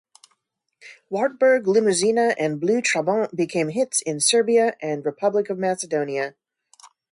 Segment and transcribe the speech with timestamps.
[1.11, 6.33] "Wartburg limuzina" and "Blu Trabant" became hits in Serbia and Republic of Macedonia.